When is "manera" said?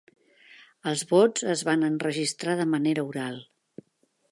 2.73-3.07